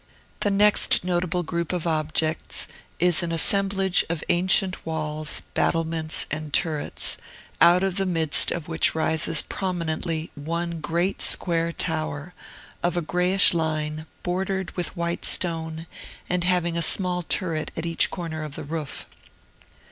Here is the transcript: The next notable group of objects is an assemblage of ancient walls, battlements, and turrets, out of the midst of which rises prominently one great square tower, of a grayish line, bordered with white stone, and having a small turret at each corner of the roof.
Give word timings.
The 0.39 0.49
next 0.49 1.03
notable 1.03 1.43
group 1.43 1.71
of 1.71 1.85
objects 1.85 2.67
is 2.97 3.21
an 3.21 3.31
assemblage 3.31 4.03
of 4.09 4.23
ancient 4.29 4.83
walls, 4.83 5.41
battlements, 5.53 6.25
and 6.31 6.51
turrets, 6.51 7.17
out 7.61 7.83
of 7.83 7.97
the 7.97 8.07
midst 8.07 8.49
of 8.49 8.67
which 8.67 8.95
rises 8.95 9.43
prominently 9.43 10.31
one 10.33 10.79
great 10.81 11.21
square 11.21 11.71
tower, 11.71 12.33
of 12.81 12.97
a 12.97 13.01
grayish 13.03 13.53
line, 13.53 14.07
bordered 14.23 14.71
with 14.75 14.97
white 14.97 15.23
stone, 15.23 15.85
and 16.27 16.45
having 16.45 16.75
a 16.75 16.81
small 16.81 17.21
turret 17.21 17.69
at 17.77 17.85
each 17.85 18.09
corner 18.09 18.41
of 18.43 18.55
the 18.55 18.63
roof. 18.63 19.05